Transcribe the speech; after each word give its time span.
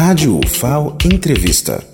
Rádio 0.00 0.38
UFAO 0.38 0.96
Entrevista. 1.04 1.84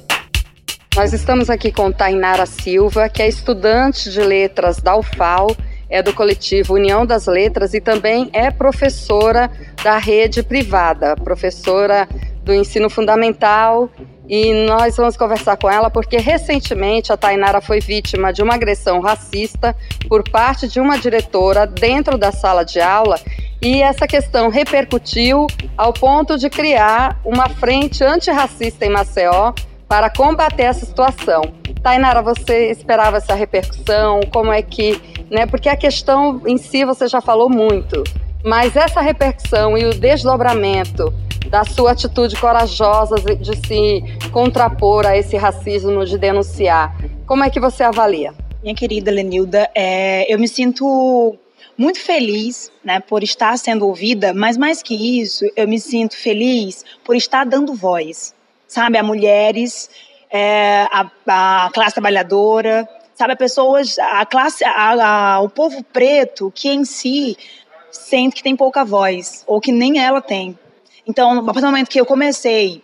Nós 0.94 1.14
estamos 1.14 1.48
aqui 1.48 1.72
com 1.72 1.90
Tainara 1.90 2.44
Silva, 2.44 3.08
que 3.08 3.22
é 3.22 3.26
estudante 3.26 4.10
de 4.10 4.20
letras 4.20 4.76
da 4.76 4.94
UFAO, 4.94 5.56
é 5.88 6.02
do 6.02 6.12
coletivo 6.12 6.74
União 6.74 7.06
das 7.06 7.26
Letras 7.26 7.72
e 7.72 7.80
também 7.80 8.28
é 8.34 8.50
professora 8.50 9.50
da 9.82 9.96
rede 9.96 10.42
privada, 10.42 11.16
professora 11.16 12.06
do 12.42 12.52
ensino 12.52 12.90
fundamental. 12.90 13.88
E 14.28 14.52
nós 14.66 14.98
vamos 14.98 15.16
conversar 15.16 15.56
com 15.56 15.70
ela 15.70 15.88
porque 15.88 16.18
recentemente 16.18 17.10
a 17.10 17.16
Tainara 17.16 17.62
foi 17.62 17.80
vítima 17.80 18.34
de 18.34 18.42
uma 18.42 18.52
agressão 18.52 19.00
racista 19.00 19.74
por 20.10 20.22
parte 20.28 20.68
de 20.68 20.78
uma 20.78 20.98
diretora 20.98 21.66
dentro 21.66 22.18
da 22.18 22.30
sala 22.30 22.64
de 22.64 22.82
aula 22.82 23.18
e 23.64 23.80
essa 23.80 24.06
questão 24.06 24.50
repercutiu 24.50 25.46
ao 25.74 25.90
ponto 25.90 26.36
de 26.36 26.50
criar 26.50 27.18
uma 27.24 27.48
frente 27.48 28.04
antirracista 28.04 28.84
em 28.84 28.90
Maceió 28.90 29.54
para 29.88 30.10
combater 30.10 30.64
essa 30.64 30.84
situação. 30.84 31.40
Tainara, 31.82 32.20
você 32.20 32.70
esperava 32.70 33.16
essa 33.16 33.34
repercussão? 33.34 34.20
Como 34.30 34.52
é 34.52 34.60
que. 34.60 35.00
Né, 35.30 35.46
porque 35.46 35.70
a 35.70 35.76
questão 35.76 36.42
em 36.46 36.58
si 36.58 36.84
você 36.84 37.08
já 37.08 37.22
falou 37.22 37.48
muito, 37.48 38.04
mas 38.44 38.76
essa 38.76 39.00
repercussão 39.00 39.78
e 39.78 39.86
o 39.86 39.94
desdobramento 39.94 41.12
da 41.48 41.64
sua 41.64 41.92
atitude 41.92 42.36
corajosa 42.36 43.16
de 43.16 43.56
se 43.66 44.04
contrapor 44.30 45.06
a 45.06 45.16
esse 45.16 45.36
racismo, 45.38 46.04
de 46.04 46.18
denunciar, 46.18 46.94
como 47.26 47.42
é 47.42 47.48
que 47.48 47.58
você 47.58 47.82
avalia? 47.82 48.34
Minha 48.62 48.74
querida 48.74 49.10
Lenilda, 49.10 49.70
é, 49.74 50.32
eu 50.32 50.38
me 50.38 50.46
sinto 50.46 51.38
muito 51.76 52.00
feliz 52.00 52.70
né, 52.82 53.00
por 53.00 53.22
estar 53.22 53.56
sendo 53.58 53.86
ouvida, 53.86 54.32
mas 54.32 54.56
mais 54.56 54.82
que 54.82 55.20
isso, 55.20 55.44
eu 55.56 55.66
me 55.66 55.78
sinto 55.78 56.16
feliz 56.16 56.84
por 57.04 57.16
estar 57.16 57.44
dando 57.44 57.74
voz, 57.74 58.34
sabe, 58.66 58.98
a 58.98 59.02
mulheres, 59.02 59.90
é, 60.30 60.86
a, 60.90 61.10
a, 61.26 61.70
classe 61.72 61.94
trabalhadora, 61.94 62.88
sabe, 63.14 63.32
a 63.32 63.36
pessoas, 63.36 63.98
a 63.98 64.24
classe, 64.26 64.64
a, 64.64 65.34
a, 65.34 65.40
o 65.40 65.48
povo 65.48 65.82
preto 65.84 66.52
que 66.54 66.68
em 66.68 66.84
si 66.84 67.36
sente 67.90 68.36
que 68.36 68.42
tem 68.42 68.56
pouca 68.56 68.84
voz, 68.84 69.44
ou 69.46 69.60
que 69.60 69.72
nem 69.72 70.00
ela 70.00 70.20
tem. 70.20 70.58
Então, 71.06 71.38
a 71.38 71.42
partir 71.44 71.60
do 71.60 71.66
momento 71.66 71.88
que 71.88 72.00
eu 72.00 72.06
comecei 72.06 72.82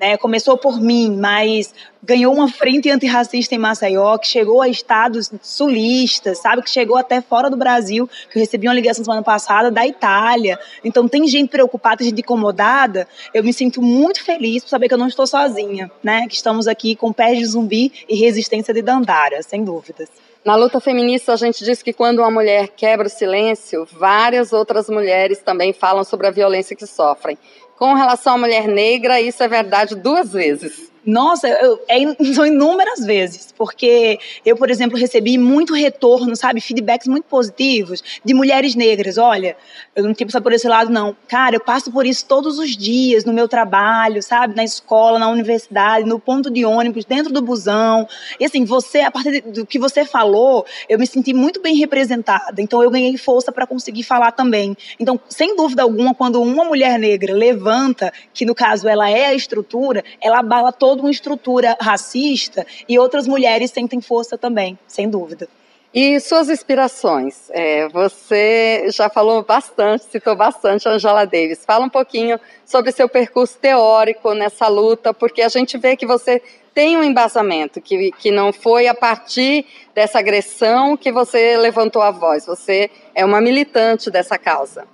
né, 0.00 0.16
começou 0.16 0.56
por 0.56 0.80
mim, 0.80 1.14
mas 1.20 1.74
ganhou 2.02 2.34
uma 2.34 2.50
frente 2.50 2.88
antirracista 2.90 3.54
em 3.54 3.58
Maceió, 3.58 4.16
que 4.16 4.26
chegou 4.26 4.62
a 4.62 4.68
estados 4.68 5.30
sulistas, 5.42 6.38
sabe? 6.38 6.62
Que 6.62 6.70
chegou 6.70 6.96
até 6.96 7.20
fora 7.20 7.50
do 7.50 7.56
Brasil, 7.56 8.08
que 8.30 8.38
eu 8.38 8.40
recebi 8.40 8.66
uma 8.66 8.72
ligação 8.72 9.04
semana 9.04 9.22
passada 9.22 9.70
da 9.70 9.86
Itália. 9.86 10.58
Então 10.82 11.06
tem 11.06 11.26
gente 11.26 11.50
preocupada, 11.50 12.02
gente 12.02 12.20
incomodada. 12.20 13.06
Eu 13.34 13.44
me 13.44 13.52
sinto 13.52 13.82
muito 13.82 14.24
feliz 14.24 14.62
por 14.62 14.70
saber 14.70 14.88
que 14.88 14.94
eu 14.94 14.98
não 14.98 15.08
estou 15.08 15.26
sozinha, 15.26 15.90
né? 16.02 16.26
Que 16.26 16.34
estamos 16.34 16.66
aqui 16.66 16.96
com 16.96 17.12
pés 17.12 17.38
de 17.38 17.44
zumbi 17.44 17.92
e 18.08 18.16
resistência 18.16 18.72
de 18.72 18.80
Dandara, 18.80 19.42
sem 19.42 19.62
dúvidas. 19.62 20.08
Na 20.42 20.56
luta 20.56 20.80
feminista, 20.80 21.34
a 21.34 21.36
gente 21.36 21.62
diz 21.62 21.82
que 21.82 21.92
quando 21.92 22.20
uma 22.20 22.30
mulher 22.30 22.68
quebra 22.68 23.06
o 23.06 23.10
silêncio, 23.10 23.86
várias 23.92 24.54
outras 24.54 24.88
mulheres 24.88 25.40
também 25.40 25.74
falam 25.74 26.02
sobre 26.02 26.26
a 26.26 26.30
violência 26.30 26.74
que 26.74 26.86
sofrem. 26.86 27.36
Com 27.80 27.94
relação 27.94 28.34
à 28.34 28.38
mulher 28.38 28.68
negra, 28.68 29.22
isso 29.22 29.42
é 29.42 29.48
verdade 29.48 29.94
duas 29.94 30.34
vezes. 30.34 30.89
Nossa, 31.04 31.48
eu, 31.48 31.80
é, 31.88 31.98
são 32.34 32.46
inúmeras 32.46 33.04
vezes, 33.04 33.52
porque 33.56 34.18
eu, 34.44 34.56
por 34.56 34.70
exemplo, 34.70 34.98
recebi 34.98 35.38
muito 35.38 35.74
retorno, 35.74 36.36
sabe, 36.36 36.60
feedbacks 36.60 37.06
muito 37.08 37.24
positivos 37.24 38.02
de 38.24 38.34
mulheres 38.34 38.74
negras. 38.74 39.16
Olha, 39.16 39.56
eu 39.96 40.04
não 40.04 40.12
tinha 40.12 40.26
passado 40.26 40.42
por 40.42 40.52
esse 40.52 40.68
lado, 40.68 40.90
não. 40.90 41.16
Cara, 41.26 41.56
eu 41.56 41.60
passo 41.60 41.90
por 41.90 42.04
isso 42.04 42.26
todos 42.26 42.58
os 42.58 42.76
dias 42.76 43.24
no 43.24 43.32
meu 43.32 43.48
trabalho, 43.48 44.22
sabe, 44.22 44.54
na 44.54 44.64
escola, 44.64 45.18
na 45.18 45.28
universidade, 45.28 46.06
no 46.06 46.18
ponto 46.18 46.50
de 46.50 46.64
ônibus, 46.64 47.04
dentro 47.04 47.32
do 47.32 47.40
busão. 47.40 48.06
E 48.38 48.44
assim, 48.44 48.64
você, 48.64 49.00
a 49.00 49.10
partir 49.10 49.40
do 49.40 49.64
que 49.64 49.78
você 49.78 50.04
falou, 50.04 50.66
eu 50.88 50.98
me 50.98 51.06
senti 51.06 51.32
muito 51.32 51.60
bem 51.60 51.76
representada. 51.76 52.60
Então, 52.60 52.82
eu 52.82 52.90
ganhei 52.90 53.16
força 53.16 53.50
para 53.50 53.66
conseguir 53.66 54.02
falar 54.02 54.32
também. 54.32 54.76
Então, 54.98 55.18
sem 55.28 55.56
dúvida 55.56 55.82
alguma, 55.82 56.14
quando 56.14 56.42
uma 56.42 56.64
mulher 56.64 56.98
negra 56.98 57.32
levanta, 57.32 58.12
que 58.34 58.44
no 58.44 58.54
caso 58.54 58.88
ela 58.88 59.08
é 59.08 59.26
a 59.26 59.34
estrutura, 59.34 60.04
ela 60.20 60.38
abala 60.40 60.72
todo 60.72 60.89
toda 60.90 61.02
uma 61.02 61.10
estrutura 61.10 61.76
racista 61.80 62.66
e 62.88 62.98
outras 62.98 63.28
mulheres 63.28 63.70
sentem 63.70 64.00
força 64.00 64.36
também, 64.36 64.76
sem 64.88 65.08
dúvida. 65.08 65.48
E 65.94 66.18
suas 66.18 66.48
inspirações? 66.48 67.48
É, 67.50 67.88
você 67.88 68.86
já 68.90 69.08
falou 69.08 69.44
bastante, 69.44 70.04
citou 70.04 70.34
bastante 70.34 70.88
Angela 70.88 71.24
Davis. 71.24 71.64
Fala 71.64 71.84
um 71.84 71.88
pouquinho 71.88 72.40
sobre 72.64 72.90
seu 72.90 73.08
percurso 73.08 73.56
teórico 73.58 74.34
nessa 74.34 74.66
luta, 74.66 75.14
porque 75.14 75.42
a 75.42 75.48
gente 75.48 75.78
vê 75.78 75.96
que 75.96 76.06
você 76.06 76.42
tem 76.74 76.96
um 76.96 77.04
embasamento, 77.04 77.80
que, 77.80 78.10
que 78.12 78.32
não 78.32 78.52
foi 78.52 78.88
a 78.88 78.94
partir 78.94 79.66
dessa 79.94 80.18
agressão 80.18 80.96
que 80.96 81.12
você 81.12 81.56
levantou 81.56 82.02
a 82.02 82.10
voz. 82.10 82.46
Você 82.46 82.90
é 83.14 83.24
uma 83.24 83.40
militante 83.40 84.10
dessa 84.10 84.36
causa. 84.36 84.86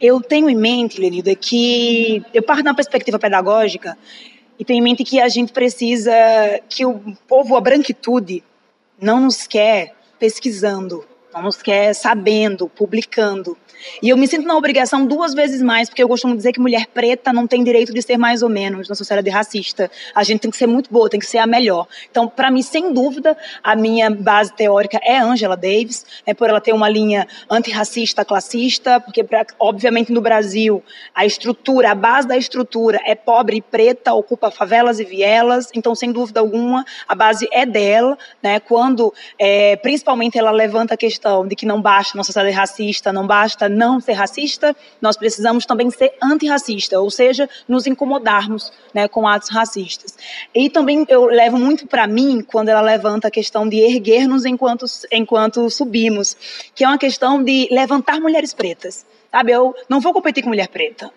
Eu 0.00 0.20
tenho 0.20 0.48
em 0.48 0.56
mente, 0.56 1.00
Lenilda, 1.00 1.34
que 1.34 2.22
eu 2.32 2.42
parto 2.42 2.62
da 2.62 2.74
perspectiva 2.74 3.18
pedagógica 3.18 3.96
e 4.58 4.64
tenho 4.64 4.78
em 4.78 4.82
mente 4.82 5.04
que 5.04 5.20
a 5.20 5.28
gente 5.28 5.52
precisa, 5.52 6.12
que 6.68 6.84
o 6.84 7.00
povo, 7.28 7.56
a 7.56 7.60
branquitude, 7.60 8.42
não 9.00 9.20
nos 9.20 9.46
quer 9.46 9.94
pesquisando, 10.18 11.04
não 11.36 11.42
nos 11.42 11.60
quer 11.60 11.94
sabendo, 11.94 12.66
publicando. 12.66 13.56
E 14.02 14.08
eu 14.08 14.16
me 14.16 14.26
sinto 14.26 14.46
na 14.46 14.56
obrigação 14.56 15.06
duas 15.06 15.34
vezes 15.34 15.60
mais, 15.60 15.88
porque 15.88 16.02
eu 16.02 16.08
costumo 16.08 16.34
dizer 16.34 16.52
que 16.52 16.58
mulher 16.58 16.86
preta 16.86 17.30
não 17.30 17.46
tem 17.46 17.62
direito 17.62 17.92
de 17.92 18.00
ser 18.00 18.16
mais 18.16 18.42
ou 18.42 18.48
menos 18.48 18.88
na 18.88 18.94
sociedade 18.94 19.28
racista. 19.28 19.90
A 20.14 20.24
gente 20.24 20.40
tem 20.40 20.50
que 20.50 20.56
ser 20.56 20.66
muito 20.66 20.90
boa, 20.90 21.10
tem 21.10 21.20
que 21.20 21.26
ser 21.26 21.38
a 21.38 21.46
melhor. 21.46 21.86
Então, 22.10 22.26
para 22.26 22.50
mim, 22.50 22.62
sem 22.62 22.92
dúvida, 22.92 23.36
a 23.62 23.76
minha 23.76 24.10
base 24.10 24.52
teórica 24.54 24.98
é 25.02 25.18
Angela 25.18 25.56
Davis, 25.56 26.06
é 26.24 26.32
por 26.32 26.48
ela 26.48 26.60
ter 26.60 26.72
uma 26.72 26.88
linha 26.88 27.28
antirracista, 27.50 28.24
classista, 28.24 28.98
porque, 28.98 29.22
pra, 29.22 29.44
obviamente, 29.58 30.10
no 30.10 30.22
Brasil, 30.22 30.82
a 31.14 31.26
estrutura, 31.26 31.90
a 31.90 31.94
base 31.94 32.26
da 32.26 32.36
estrutura 32.36 32.98
é 33.04 33.14
pobre 33.14 33.58
e 33.58 33.62
preta, 33.62 34.14
ocupa 34.14 34.50
favelas 34.50 34.98
e 35.00 35.04
vielas. 35.04 35.68
Então, 35.74 35.94
sem 35.94 36.10
dúvida 36.10 36.40
alguma, 36.40 36.84
a 37.06 37.14
base 37.14 37.46
é 37.52 37.66
dela, 37.66 38.16
né? 38.42 38.58
Quando, 38.58 39.12
é, 39.38 39.76
principalmente, 39.76 40.38
ela 40.38 40.50
levanta 40.50 40.94
a 40.94 40.96
questão 40.96 41.25
de 41.46 41.56
que 41.56 41.66
não 41.66 41.80
basta 41.80 42.16
na 42.16 42.24
sociedade 42.24 42.54
racista, 42.54 43.12
não 43.12 43.26
basta 43.26 43.68
não 43.68 44.00
ser 44.00 44.12
racista, 44.12 44.74
nós 45.00 45.16
precisamos 45.16 45.66
também 45.66 45.90
ser 45.90 46.12
antirracista, 46.22 47.00
ou 47.00 47.10
seja, 47.10 47.48
nos 47.68 47.86
incomodarmos 47.86 48.72
né, 48.94 49.08
com 49.08 49.26
atos 49.26 49.50
racistas. 49.50 50.16
E 50.54 50.70
também 50.70 51.04
eu 51.08 51.26
levo 51.26 51.58
muito 51.58 51.86
para 51.86 52.06
mim 52.06 52.42
quando 52.42 52.68
ela 52.68 52.80
levanta 52.80 53.28
a 53.28 53.30
questão 53.30 53.68
de 53.68 53.78
erguer-nos 53.78 54.44
enquanto, 54.44 54.86
enquanto 55.12 55.68
subimos, 55.70 56.36
que 56.74 56.84
é 56.84 56.88
uma 56.88 56.98
questão 56.98 57.42
de 57.42 57.68
levantar 57.70 58.20
mulheres 58.20 58.54
pretas. 58.54 59.04
Sabe, 59.30 59.52
eu 59.52 59.74
não 59.88 60.00
vou 60.00 60.12
competir 60.12 60.42
com 60.42 60.48
mulher 60.48 60.68
preta. 60.68 61.10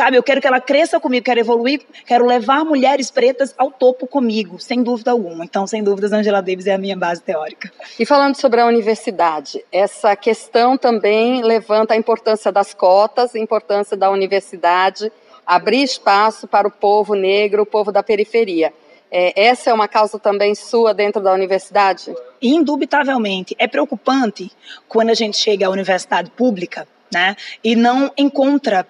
Sabe, 0.00 0.16
eu 0.16 0.22
quero 0.22 0.40
que 0.40 0.46
ela 0.46 0.62
cresça 0.62 0.98
comigo, 0.98 1.26
quero 1.26 1.40
evoluir, 1.40 1.82
quero 2.06 2.24
levar 2.24 2.64
mulheres 2.64 3.10
pretas 3.10 3.54
ao 3.58 3.70
topo 3.70 4.06
comigo, 4.06 4.58
sem 4.58 4.82
dúvida 4.82 5.10
alguma. 5.10 5.44
Então, 5.44 5.66
sem 5.66 5.84
dúvidas, 5.84 6.10
Angela 6.10 6.40
Davis 6.40 6.66
é 6.66 6.72
a 6.72 6.78
minha 6.78 6.96
base 6.96 7.20
teórica. 7.20 7.70
E 7.98 8.06
falando 8.06 8.34
sobre 8.34 8.62
a 8.62 8.66
universidade, 8.66 9.62
essa 9.70 10.16
questão 10.16 10.78
também 10.78 11.42
levanta 11.42 11.92
a 11.92 11.98
importância 11.98 12.50
das 12.50 12.72
cotas, 12.72 13.34
a 13.34 13.38
importância 13.38 13.94
da 13.94 14.08
universidade, 14.08 15.12
abrir 15.46 15.82
espaço 15.82 16.48
para 16.48 16.66
o 16.66 16.70
povo 16.70 17.12
negro, 17.12 17.64
o 17.64 17.66
povo 17.66 17.92
da 17.92 18.02
periferia. 18.02 18.72
É, 19.10 19.48
essa 19.48 19.68
é 19.68 19.74
uma 19.74 19.86
causa 19.86 20.18
também 20.18 20.54
sua 20.54 20.94
dentro 20.94 21.20
da 21.20 21.30
universidade? 21.34 22.14
Indubitavelmente. 22.40 23.54
É 23.58 23.68
preocupante 23.68 24.50
quando 24.88 25.10
a 25.10 25.14
gente 25.14 25.36
chega 25.36 25.66
à 25.66 25.68
universidade 25.68 26.30
pública 26.30 26.88
né, 27.12 27.36
e 27.62 27.76
não 27.76 28.10
encontra 28.16 28.86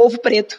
povo 0.00 0.18
preto 0.18 0.58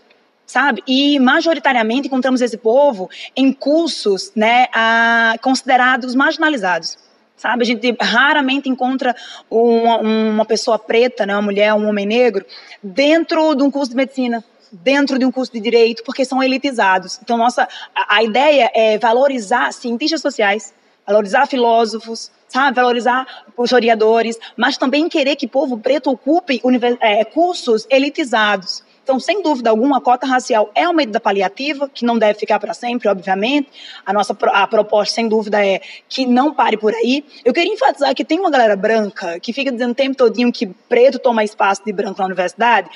sabe? 0.52 0.84
E 0.86 1.18
majoritariamente 1.18 2.08
encontramos 2.08 2.42
esse 2.42 2.58
povo 2.58 3.10
em 3.38 3.54
cursos, 3.54 4.34
né, 4.36 4.68
a, 4.74 5.36
considerados 5.42 6.14
marginalizados. 6.14 6.98
Sabe, 7.38 7.64
a 7.64 7.66
gente 7.66 7.96
raramente 8.00 8.68
encontra 8.68 9.16
uma, 9.50 9.98
uma 10.00 10.46
pessoa 10.46 10.78
preta, 10.78 11.26
né, 11.26 11.34
uma 11.34 11.42
mulher, 11.42 11.74
um 11.74 11.88
homem 11.88 12.06
negro, 12.06 12.46
dentro 12.84 13.56
de 13.56 13.64
um 13.64 13.72
curso 13.72 13.92
de 13.92 13.96
medicina, 13.96 14.44
dentro 14.72 15.18
de 15.18 15.26
um 15.26 15.32
curso 15.32 15.54
de 15.54 15.62
direito, 15.62 16.04
porque 16.04 16.26
são 16.26 16.44
elitizados. 16.44 17.18
Então, 17.24 17.38
nossa, 17.38 17.68
a, 17.96 18.18
a 18.18 18.24
ideia 18.24 18.70
é 18.76 18.98
valorizar 18.98 19.72
cientistas 19.72 20.22
sociais, 20.22 20.74
valorizar 21.08 21.48
filósofos, 21.48 22.30
sabe, 22.50 22.76
valorizar 22.76 23.26
historiadores, 23.58 24.38
mas 24.58 24.78
também 24.78 25.08
querer 25.08 25.38
que 25.38 25.48
povo 25.48 25.78
preto 25.78 26.12
ocupe 26.12 26.62
é, 27.00 27.24
cursos 27.24 27.88
elitizados. 27.90 28.84
Então, 29.12 29.20
sem 29.20 29.42
dúvida 29.42 29.70
alguma, 29.70 29.98
a 29.98 30.00
cota 30.00 30.26
racial 30.26 30.72
é 30.74 30.86
uma 30.86 30.94
medida 30.94 31.20
paliativa, 31.20 31.90
que 31.90 32.06
não 32.06 32.18
deve 32.18 32.40
ficar 32.40 32.62
para 32.62 32.74
sempre, 32.74 33.10
obviamente. 33.10 33.68
A 34.06 34.14
nossa 34.14 34.34
a 34.54 34.66
proposta, 34.66 35.16
sem 35.16 35.28
dúvida, 35.28 35.62
é 35.66 35.82
que 36.08 36.26
não 36.26 36.54
pare 36.54 36.78
por 36.78 36.94
aí. 36.94 37.26
Eu 37.44 37.52
queria 37.52 37.74
enfatizar 37.74 38.16
que 38.16 38.24
tem 38.24 38.40
uma 38.40 38.50
galera 38.50 38.74
branca 38.74 39.38
que 39.42 39.52
fica 39.52 39.70
dizendo 39.70 39.92
o 39.92 39.96
tempo 39.96 40.16
todinho 40.16 40.50
que 40.50 40.66
preto 40.66 41.20
toma 41.20 41.44
espaço 41.44 41.84
de 41.84 41.92
branco 41.92 42.20
na 42.20 42.26
universidade. 42.26 42.90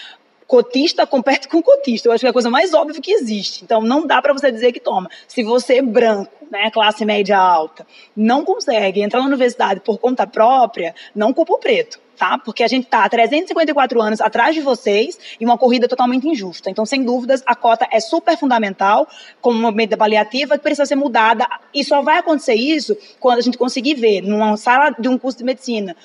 cotista 0.47 1.05
compete 1.05 1.49
com 1.49 1.61
cotista. 1.61 2.07
Eu 2.07 2.13
acho 2.13 2.21
que 2.21 2.27
é 2.27 2.29
a 2.29 2.33
coisa 2.33 2.49
mais 2.49 2.73
óbvia 2.73 3.01
que 3.01 3.11
existe. 3.11 3.65
Então, 3.65 3.81
não 3.81 4.07
dá 4.07 4.21
para 4.21 4.31
você 4.31 4.49
dizer 4.49 4.71
que 4.71 4.79
toma. 4.79 5.09
Se 5.27 5.43
você 5.43 5.79
é 5.79 5.81
branco, 5.81 6.31
né, 6.49 6.71
classe 6.71 7.03
média 7.03 7.37
alta, 7.37 7.85
não 8.15 8.45
consegue 8.45 9.01
entrar 9.01 9.19
na 9.19 9.25
universidade 9.25 9.81
por 9.81 9.97
conta 9.97 10.25
própria, 10.25 10.95
não 11.13 11.33
culpa 11.33 11.55
o 11.55 11.57
preto 11.57 12.04
tá? 12.17 12.37
Porque 12.37 12.63
a 12.63 12.67
gente 12.67 12.85
está 12.85 13.03
há 13.03 13.09
354 13.09 14.01
anos 14.01 14.21
atrás 14.21 14.55
de 14.55 14.61
vocês 14.61 15.17
e 15.39 15.45
uma 15.45 15.57
corrida 15.57 15.87
totalmente 15.87 16.27
injusta. 16.27 16.69
Então, 16.69 16.85
sem 16.85 17.03
dúvidas, 17.03 17.43
a 17.45 17.55
cota 17.55 17.87
é 17.91 17.99
super 17.99 18.37
fundamental 18.37 19.07
como 19.41 19.59
uma 19.59 19.71
medida 19.71 19.97
paliativa 19.97 20.57
que 20.57 20.63
precisa 20.63 20.85
ser 20.85 20.95
mudada 20.95 21.47
e 21.73 21.83
só 21.83 22.01
vai 22.01 22.17
acontecer 22.17 22.55
isso 22.55 22.97
quando 23.19 23.39
a 23.39 23.41
gente 23.41 23.57
conseguir 23.57 23.95
ver 23.95 24.21
numa 24.21 24.57
sala 24.57 24.95
de 24.97 25.07
um 25.07 25.17
curso 25.17 25.37
de 25.37 25.43
medicina, 25.43 25.95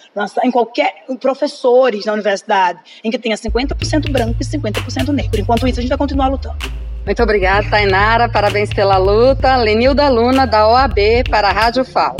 em 0.42 0.50
qualquer 0.50 1.04
professores 1.20 2.04
na 2.04 2.12
universidade, 2.12 2.80
em 3.04 3.10
que 3.10 3.18
tenha 3.18 3.36
50% 3.36 4.10
branco 4.10 4.36
e 4.40 4.44
50% 4.44 5.08
negro. 5.08 5.40
Enquanto 5.40 5.66
isso, 5.66 5.78
a 5.78 5.82
gente 5.82 5.90
vai 5.90 5.98
continuar 5.98 6.28
lutando. 6.28 6.58
Muito 7.04 7.22
obrigada, 7.22 7.68
Tainara. 7.68 8.28
Parabéns 8.28 8.72
pela 8.72 8.98
luta. 8.98 9.56
Lenilda 9.56 10.08
Luna, 10.08 10.46
da 10.46 10.68
OAB, 10.68 10.98
para 11.28 11.48
a 11.48 11.52
Rádio 11.52 11.84
FAO. 11.84 12.16